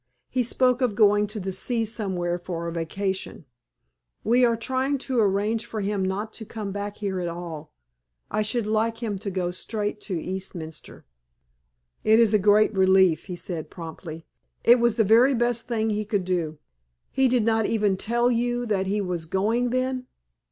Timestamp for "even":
17.67-17.95